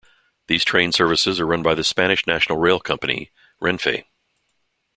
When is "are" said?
1.39-1.45